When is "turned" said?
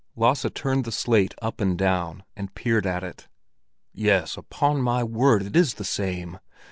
0.55-0.85